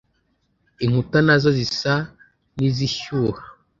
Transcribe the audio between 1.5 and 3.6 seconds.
zisa n'izishyuha